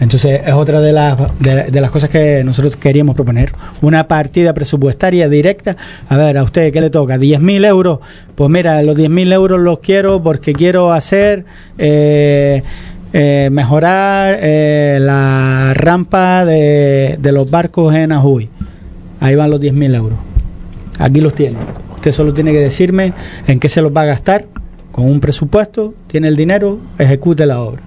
[0.00, 3.52] Entonces es otra de las, de, las cosas que nosotros queríamos proponer.
[3.82, 5.76] Una partida presupuestaria directa.
[6.08, 7.18] A ver, a usted, ¿qué le toca?
[7.18, 8.00] ¿10.000 euros?
[8.34, 11.44] Pues mira, los 10.000 euros los quiero porque quiero hacer...
[11.78, 12.62] eh,
[13.12, 18.48] eh, mejorar eh, la rampa de, de los barcos en Ajuy.
[19.18, 20.18] Ahí van los 10.000 euros.
[20.98, 21.56] Aquí los tiene.
[21.96, 23.12] Usted solo tiene que decirme
[23.46, 24.46] en qué se los va a gastar.
[24.92, 27.82] Con un presupuesto, tiene el dinero, ejecute la obra.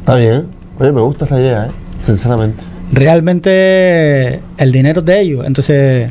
[0.00, 0.59] Está bien.
[0.80, 1.70] Oye, me gusta esa idea, ¿eh?
[2.04, 2.62] Sinceramente.
[2.92, 5.46] Realmente el dinero es de ellos.
[5.46, 6.10] Entonces,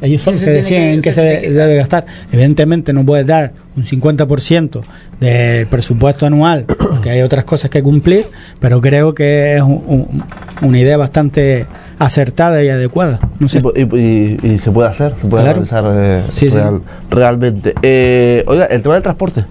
[0.00, 2.06] ellos son los que deciden en qué se que debe gastar.
[2.32, 4.80] Evidentemente no puedes dar un 50%
[5.20, 8.24] del presupuesto anual, porque hay otras cosas que cumplir,
[8.58, 10.24] pero creo que es un- un-
[10.66, 11.66] una idea bastante
[11.98, 13.20] acertada y adecuada.
[13.38, 13.62] No sé.
[13.76, 15.62] Y, y- y- y se puede hacer, se puede Claro.
[15.62, 16.56] realizar eh, Sí, sí.
[16.56, 17.74] real- realmente.
[17.82, 19.44] Eh, oiga, el tema del transporte.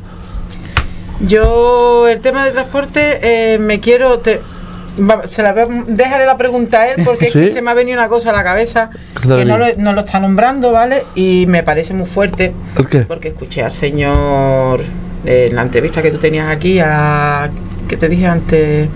[1.27, 3.19] Yo, el tema de transporte,
[3.53, 4.19] eh, me quiero.
[4.19, 4.41] te-
[4.99, 7.97] va- se la déjale la pregunta a él porque es que se me ha venido
[7.97, 8.89] una cosa a la cabeza
[9.21, 9.84] ¿Qué te ha que no lo, venido?
[9.84, 11.03] no lo está nombrando, ¿vale?
[11.15, 12.99] Y me parece muy fuerte ¿El qué?
[13.01, 14.81] porque escuché al señor
[15.25, 17.49] eh, en la entrevista que tú tenías aquí, a.
[17.88, 18.89] que te dije antes?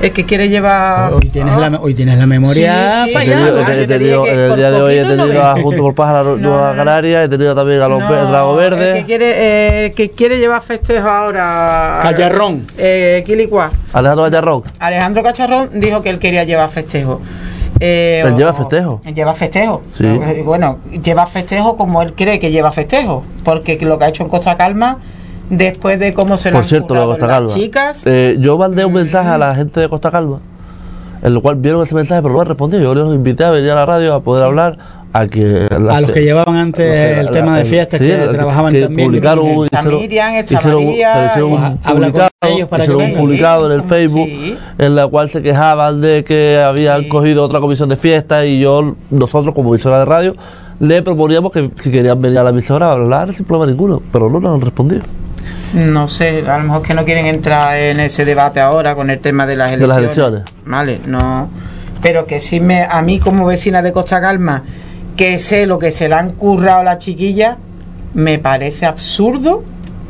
[0.00, 1.12] El que quiere llevar.
[1.12, 3.14] Hoy tienes, la, hoy tienes la memoria Sí, sí.
[3.14, 3.66] Fallada.
[3.66, 3.90] te en
[4.40, 6.74] el día de hoy he tenido a Junto por Paz a la No, Nueva.
[6.74, 10.38] Canaria, he tenido también a los No, Drago El Verde, que quiere, eh, que quiere
[10.38, 11.98] llevar festejo ahora.
[12.02, 12.66] Cacharrón.
[12.78, 13.70] Eh, Quilicua.
[13.92, 14.62] Alejandro Gallarrón.
[14.78, 17.20] Alejandro Cacharrón dijo que él quería llevar festejo.
[17.78, 19.00] Eh, ¿Él lleva festejo?
[19.04, 19.82] Él lleva festejo.
[19.96, 20.04] Sí.
[20.06, 23.22] Eh, Bueno, lleva festejo como él cree que lleva festejo.
[23.44, 24.98] Porque lo que ha hecho en Costa Calma,
[25.50, 27.54] después de cómo se lo Por han cierto, lo de currado Costa las Calma.
[27.54, 28.06] chicas.
[28.06, 30.40] Eh, yo mandé un mensaje a la gente de Costa Calma
[31.22, 32.80] en lo cual vieron ese mensaje, pero no me respondió.
[32.80, 34.78] Yo los invité a venir a la radio a poder hablar
[35.12, 39.44] a que a los que llevaban antes el tema de fiestas que trabajaban también publicaron
[39.44, 44.28] un, hicieron, Miriam, hicieron, hicieron un publicado, para hicieron un publicado en el Facebook
[44.78, 48.94] en la cual se quejaban de que habían cogido otra comisión de fiestas y yo
[49.10, 50.32] nosotros como emisora de radio
[50.78, 54.30] le proponíamos que si querían venir a la emisora a hablar sin problema ninguno pero
[54.30, 55.02] no nos han respondido
[55.74, 59.20] no sé, a lo mejor que no quieren entrar en ese debate ahora con el
[59.20, 59.96] tema de las elecciones.
[59.96, 60.42] De las elecciones.
[60.64, 61.48] Vale, no.
[62.02, 64.64] Pero que sí me, a mí como vecina de Costa Calma,
[65.16, 67.56] que sé lo que se le han currado las chiquillas,
[68.14, 69.62] me parece absurdo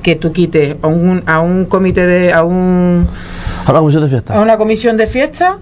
[0.02, 2.32] que tú quites a un, a un comité de.
[2.32, 3.06] a un.
[3.66, 4.34] A una comisión de fiesta.
[4.34, 5.58] A una comisión de fiesta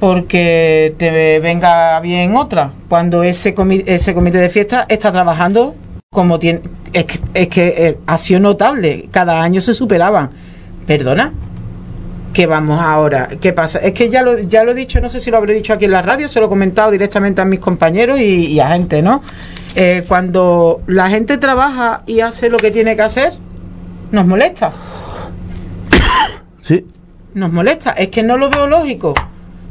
[0.00, 2.70] porque te venga bien otra.
[2.88, 3.54] Cuando ese,
[3.86, 5.74] ese comité de fiesta está trabajando
[6.14, 6.62] como tiene.
[6.94, 9.08] Es que, es que eh, ha sido notable.
[9.10, 10.30] Cada año se superaban.
[10.86, 11.32] Perdona,
[12.34, 13.28] ¿Qué vamos ahora?
[13.40, 13.78] ¿Qué pasa?
[13.78, 15.84] Es que ya lo, ya lo he dicho, no sé si lo habré dicho aquí
[15.84, 19.22] en la radio, se lo he comentado directamente a mis compañeros y, a gente, ¿no?
[19.76, 23.34] Eh, cuando la gente trabaja y hace lo que tiene que hacer,
[24.10, 24.72] nos molesta.
[26.62, 26.84] Sí.
[27.34, 27.92] Nos molesta.
[27.92, 29.14] Es que no lo veo lógico.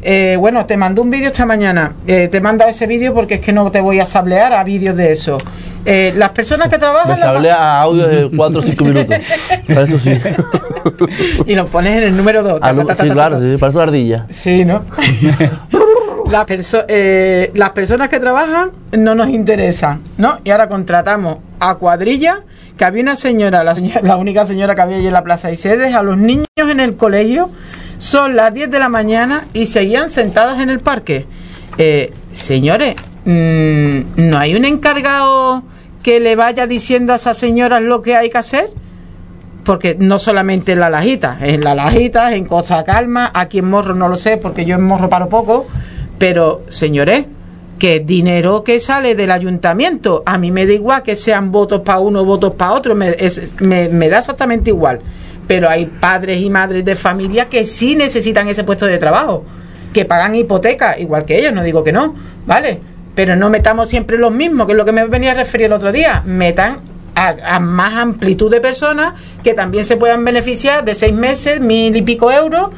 [0.01, 1.93] Eh, bueno, te mando un vídeo esta mañana.
[2.07, 4.95] Eh, te manda ese vídeo porque es que no te voy a sablear a vídeos
[4.95, 5.37] de eso.
[5.85, 7.11] Eh, las personas que trabajan.
[7.11, 9.17] Me sablea a audio de 4 o 5 minutos.
[9.67, 10.11] Para eso sí.
[11.45, 12.59] y lo pones en el número 2.
[12.61, 14.25] Ah, sí, claro, sí, para eso ardilla.
[14.29, 14.83] Sí, ¿no?
[16.31, 16.47] las,
[17.53, 20.39] las personas que trabajan no nos interesan, ¿no?
[20.43, 22.41] Y ahora contratamos a cuadrilla
[22.77, 25.57] que había una señora, la, la única señora que había allí en la plaza, y
[25.57, 27.51] se deja a los niños en el colegio
[28.03, 31.25] son las 10 de la mañana y seguían sentadas en el parque.
[31.77, 35.63] Eh, señores, mm, ¿no hay un encargado
[36.03, 38.69] que le vaya diciendo a esas señoras lo que hay que hacer?
[39.63, 43.95] Porque no solamente en la Lajita, en la Lajita, en Costa Calma, aquí en Morro
[43.95, 45.65] no lo sé, porque yo en Morro paro poco,
[46.17, 47.25] pero señores,
[47.79, 51.99] que dinero que sale del ayuntamiento, a mí me da igual que sean votos para
[51.99, 53.15] uno, votos para otro, me,
[53.59, 54.99] me da exactamente igual
[55.47, 59.43] pero hay padres y madres de familia que sí necesitan ese puesto de trabajo,
[59.93, 62.79] que pagan hipoteca, igual que ellos, no digo que no, ¿vale?
[63.15, 65.73] Pero no metamos siempre los mismos, que es lo que me venía a referir el
[65.73, 66.77] otro día, metan
[67.15, 72.01] a, más amplitud de personas que también se puedan beneficiar de seis meses, mil y
[72.01, 72.69] pico euros.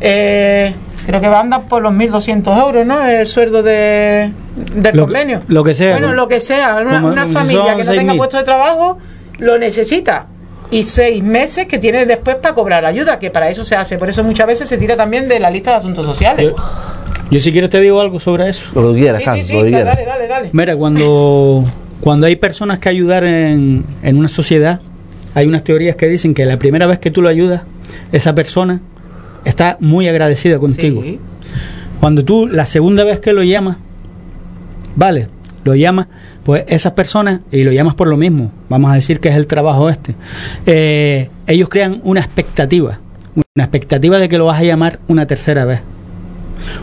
[0.00, 0.74] Eh,
[1.06, 3.04] creo que van a andar por los 1.200 euros, ¿no?
[3.04, 5.42] El sueldo de, del convenio.
[5.48, 5.92] Lo que sea.
[5.98, 6.76] Bueno, lo que sea.
[6.76, 8.98] Una, familia que no tenga puesto de trabajo
[9.38, 10.26] lo necesita
[10.70, 13.98] y seis meses que tiene después para cobrar ayuda, que para eso se hace.
[13.98, 16.46] Por eso muchas veces se tira también de la lista de asuntos sociales.
[16.46, 16.56] Yo,
[17.40, 18.64] si quieres te digo algo sobre eso.
[18.74, 20.50] Lo que quieras, sí, sí, sí, dale, dale, dale.
[20.52, 21.64] Mira, cuando,
[22.00, 24.80] cuando hay personas que ayudar en, en una sociedad,
[25.34, 27.62] hay unas teorías que dicen que la primera vez que tú lo ayudas,
[28.12, 28.80] esa persona
[29.44, 31.02] está muy agradecida contigo.
[32.00, 33.76] Cuando tú la segunda vez que lo llamas,
[34.96, 35.28] vale,
[35.64, 36.08] lo llamas,
[36.44, 39.46] pues esas personas, y lo llamas por lo mismo, vamos a decir que es el
[39.46, 40.14] trabajo este,
[40.66, 42.98] eh, ellos crean una expectativa,
[43.34, 45.80] una expectativa de que lo vas a llamar una tercera vez.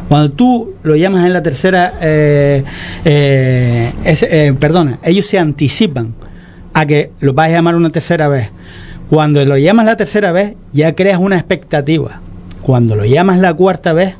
[0.07, 2.63] Cuando tú lo llamas en la tercera, eh,
[3.05, 6.13] eh, perdona, ellos se anticipan
[6.73, 8.51] a que lo vas a llamar una tercera vez.
[9.09, 12.21] Cuando lo llamas la tercera vez, ya creas una expectativa.
[12.61, 14.15] Cuando lo llamas la cuarta vez,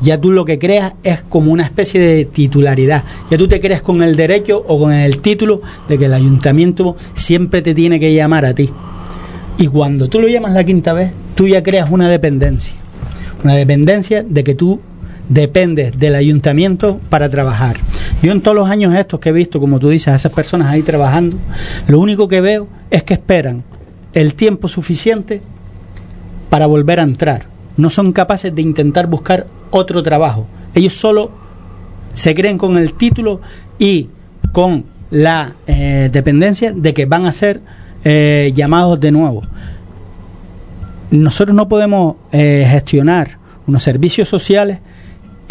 [0.00, 3.04] ya tú lo que creas es como una especie de titularidad.
[3.30, 6.96] Ya tú te crees con el derecho o con el título de que el ayuntamiento
[7.14, 8.70] siempre te tiene que llamar a ti.
[9.58, 12.74] Y cuando tú lo llamas la quinta vez, tú ya creas una dependencia.
[13.44, 14.80] Una dependencia de que tú
[15.30, 17.76] dependes del ayuntamiento para trabajar.
[18.20, 20.68] Yo en todos los años estos que he visto, como tú dices, a esas personas
[20.68, 21.38] ahí trabajando,
[21.86, 23.62] lo único que veo es que esperan
[24.12, 25.40] el tiempo suficiente
[26.50, 27.44] para volver a entrar.
[27.76, 30.46] No son capaces de intentar buscar otro trabajo.
[30.74, 31.30] Ellos solo
[32.12, 33.40] se creen con el título
[33.78, 34.08] y
[34.52, 37.60] con la eh, dependencia de que van a ser
[38.04, 39.42] eh, llamados de nuevo.
[41.12, 43.38] Nosotros no podemos eh, gestionar
[43.68, 44.80] unos servicios sociales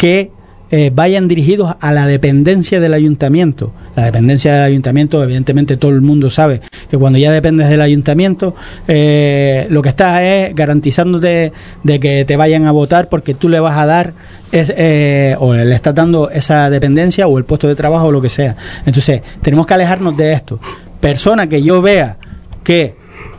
[0.00, 0.30] que
[0.70, 3.74] eh, vayan dirigidos a la dependencia del ayuntamiento.
[3.94, 8.54] La dependencia del ayuntamiento, evidentemente todo el mundo sabe que cuando ya dependes del ayuntamiento,
[8.88, 13.60] eh, lo que estás es garantizándote de que te vayan a votar porque tú le
[13.60, 14.14] vas a dar
[14.52, 18.30] eh, o le estás dando esa dependencia o el puesto de trabajo o lo que
[18.30, 18.56] sea.
[18.86, 20.60] Entonces, tenemos que alejarnos de esto.
[20.98, 22.16] Persona que yo vea
[22.64, 22.94] que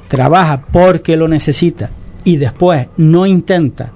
[0.09, 1.89] trabaja porque lo necesita
[2.23, 3.93] y después no intenta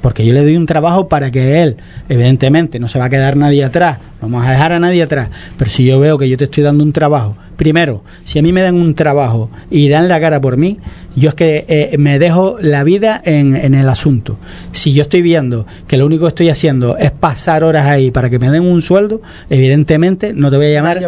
[0.00, 1.76] porque yo le doy un trabajo para que él,
[2.08, 5.28] evidentemente, no se va a quedar nadie atrás, no vamos a dejar a nadie atrás,
[5.56, 8.52] pero si yo veo que yo te estoy dando un trabajo, primero, si a mí
[8.52, 10.78] me dan un trabajo y dan la cara por mí,
[11.16, 14.38] Yo es que eh, me dejo la vida en, en, el asunto.
[14.72, 18.28] Si yo estoy viendo que lo único que estoy haciendo es pasar horas ahí para
[18.28, 21.00] que me den un sueldo, evidentemente no te voy a llamar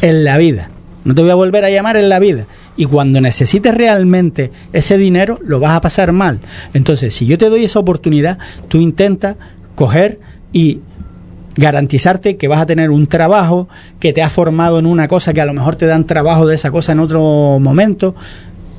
[0.00, 0.70] en la vida.
[1.04, 2.46] No te voy a volver a llamar en la vida.
[2.76, 6.40] Y cuando necesites realmente ese dinero, lo vas a pasar mal.
[6.72, 9.36] Entonces, si yo te doy esa oportunidad, tú intenta
[9.74, 10.18] coger
[10.52, 10.80] y
[11.56, 13.68] garantizarte que vas a tener un trabajo,
[14.00, 16.56] que te has formado en una cosa que a lo mejor te dan trabajo de
[16.56, 18.14] esa cosa en otro momento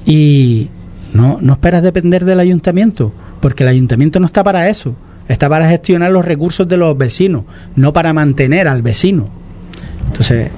[0.06, 0.70] y
[1.14, 4.96] no, no esperas depender del ayuntamiento, porque el ayuntamiento no está para eso,
[5.30, 7.44] está para gestionar los recursos de los vecinos,
[7.76, 9.45] no para mantener al vecino.
[10.16, 10.50] Entonces,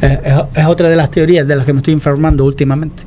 [0.00, 0.18] es,
[0.54, 3.04] es otra de las teorías de las que me estoy informando últimamente.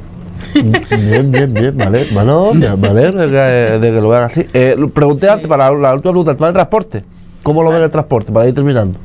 [0.53, 4.45] Bien, bien, bien, vale, bueno, vale, de que, lo vean así.
[4.53, 7.03] Eh, pregunté antes para la, última pregunta, el tema de transporte.
[7.43, 8.97] ¿Cómo lo ven el transporte para ir terminando?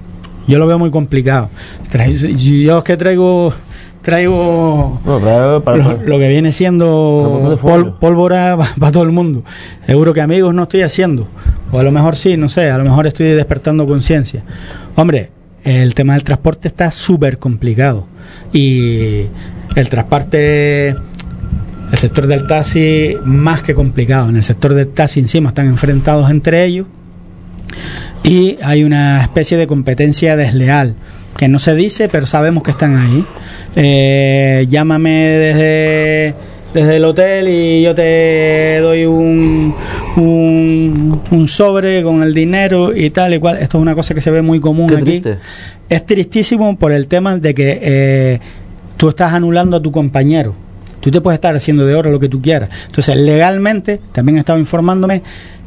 [0.46, 1.48] Yo lo veo muy complicado.
[2.36, 3.52] Yo es que traigo
[4.02, 7.56] traigo lo, que viene siendo
[8.00, 9.44] pólvora para todo el mundo.
[9.86, 11.28] Seguro que amigos no estoy haciendo.
[11.70, 14.42] O a lo mejor sí, no sé, a lo mejor estoy despertando conciencia.
[14.96, 15.30] Hombre,
[15.64, 18.06] el tema del transporte está súper complicado.
[18.52, 19.26] Y
[19.74, 24.28] el transporte, el sector del taxi, más que complicado.
[24.28, 26.86] En el sector del taxi encima están enfrentados entre ellos
[28.22, 30.94] y hay una especie de competencia desleal
[31.36, 33.24] que no se dice, pero sabemos que están ahí.
[33.74, 36.34] Eh, llámame desde,
[36.74, 39.74] desde el hotel y yo te doy un,
[40.16, 43.58] un, sobre con el dinero y tal y cual.
[43.58, 45.22] Esto es una cosa que se ve muy común aquí.
[45.88, 48.40] Es tristísimo por el tema de que eh,
[48.96, 50.54] tú estás anulando a tu compañero.
[51.00, 52.70] Tú te puedes estar haciendo de oro lo que tú quieras.
[52.86, 55.22] Entonces, legalmente, también he estado informándome,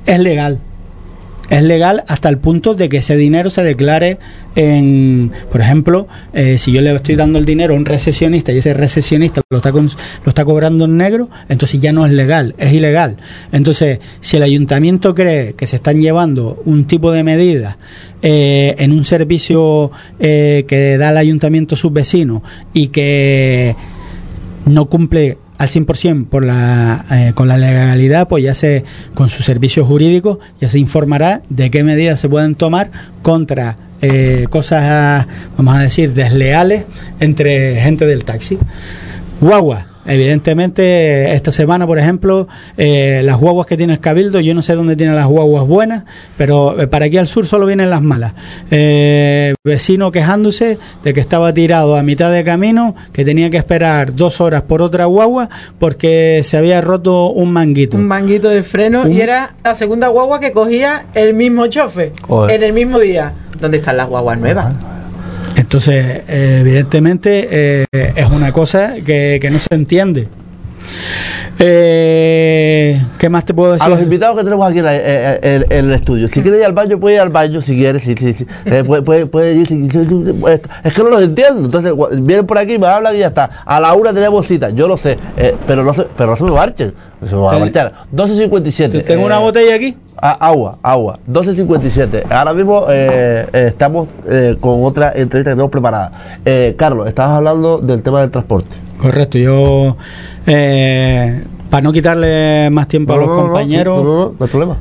[0.06, 0.60] es legal
[1.50, 4.18] es legal hasta el punto de que ese dinero se declare
[4.56, 8.60] en, por ejemplo, eh, si yo le estoy dando el dinero a un recesionista y
[8.60, 9.86] ese recesionista lo está, lo
[10.26, 13.18] está cobrando en negro, entonces ya no es legal, es ilegal.
[13.52, 17.76] Entonces, si el ayuntamiento cree que se están llevando un tipo de medidas
[18.22, 22.42] eh, en un servicio eh, que da el ayuntamiento a sus vecinos
[22.74, 23.76] y que
[24.66, 29.44] no cumple al 100% por la, eh, con la legalidad, pues ya se, con su
[29.44, 32.92] servicio jurídico, ya se informará de qué medidas se pueden tomar
[33.22, 35.26] contra eh, cosas,
[35.58, 36.86] vamos a decir, desleales
[37.20, 38.58] entre gente del taxi.
[39.42, 44.62] Guagua, Evidentemente, esta semana, por ejemplo, eh, las guaguas que tiene el Cabildo, yo no
[44.62, 46.04] sé dónde tiene las guaguas buenas,
[46.38, 48.34] pero eh, para aquí al sur solo vienen las malas.
[48.70, 54.16] Eh, vecino quejándose de que estaba tirado a mitad de camino, que tenía que esperar
[54.16, 57.98] dos horas por otra guagua porque se había roto un manguito.
[57.98, 62.12] Un manguito de freno y era la segunda guagua que cogía el mismo chofe
[62.50, 63.34] en el mismo día.
[63.60, 64.74] ¿Dónde están las guaguas nuevas?
[65.56, 70.28] Entonces, eh, evidentemente, eh, es una cosa que, no se entiende.
[71.58, 73.86] Eh, ¿Qué más te puedo decir?
[73.86, 76.28] A los invitados que tenemos aquí en, el estudio.
[76.28, 78.04] Si quieres ir al baño, puede ir al baño si quieres.
[78.04, 79.68] Si, puede, ir,
[80.84, 81.66] es que no los entiendo.
[81.66, 83.50] Entonces, vienen por aquí, me hablan y ya está.
[83.66, 85.18] A la una tenemos cita, yo lo sé.
[85.66, 86.94] pero, no se, pero no se me marchen.
[87.28, 87.94] Se me va a marchar.
[88.14, 89.06] 12.57.
[89.06, 89.98] ¿Tengo una botella aquí?
[90.18, 91.20] Agua, agua.
[91.30, 92.26] 12.57.
[92.30, 96.12] Ahora mismo eh, eh, estamos eh, con otra entrevista que tenemos preparada.
[96.78, 98.76] Carlos, estabas hablando del tema del transporte.
[98.98, 99.98] Correcto, yo,
[100.46, 104.04] para no quitarle más tiempo a los compañeros.
[104.04, 104.78] No, no, hay problema.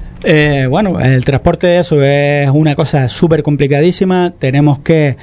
[0.68, 4.32] bueno, el transporte eso es una cosa súper complicadísima.
[4.38, 5.16] Tenemos que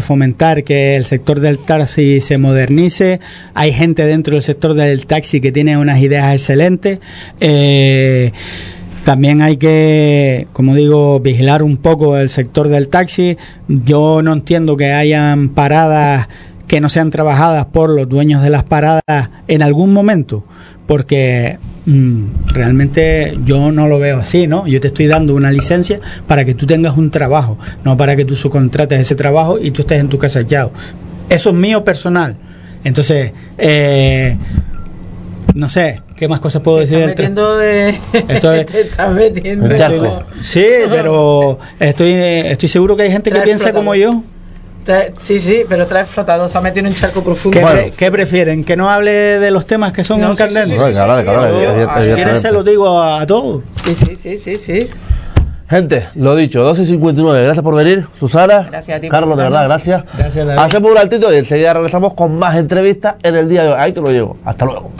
[0.00, 3.20] fomentar que el sector del taxi se modernice.
[3.54, 7.00] Hay gente dentro del sector del taxi que tiene unas ideas excelentes.
[7.40, 8.32] Eh,
[9.04, 13.36] también hay que, como digo, vigilar un poco el sector del taxi.
[13.68, 16.28] Yo no entiendo que hayan paradas
[16.66, 20.44] que no sean trabajadas por los dueños de las paradas en algún momento,
[20.86, 24.66] porque mm, realmente yo no lo veo así, ¿no?
[24.66, 28.24] Yo te estoy dando una licencia para que tú tengas un trabajo, no para que
[28.24, 30.72] tú subcontrates ese trabajo y tú estés en tu casa echado.
[31.28, 32.36] Eso es mío personal.
[32.82, 34.36] Entonces, eh,
[35.54, 36.98] no sé, ¿qué más cosas puedo decir?
[36.98, 37.90] Metiendo de...
[38.12, 44.20] estás metiendo Sí, pero estoy, estoy seguro que hay gente que piensa como yo.
[45.16, 47.60] sí, sí, pero trae flotado, se ha metido en un charco profundo.
[47.96, 48.64] ¿Qué, prefieren?
[48.64, 50.80] ¿Que no hable de los temas que son no, candentes?
[50.80, 53.62] si quieren se los digo a, todos.
[53.84, 54.90] Sí, sí, sí, sí, sí.
[55.70, 57.44] Gente, lo dicho, 12.59.
[57.44, 58.66] Gracias por venir, Susana.
[58.70, 59.08] Gracias a ti.
[59.08, 60.02] Carlos, de verdad, gracias.
[60.18, 63.76] Gracias, Hacemos un altito y enseguida regresamos con más entrevistas en el día de hoy.
[63.78, 64.36] Ahí te lo llevo.
[64.44, 64.90] Hasta luego.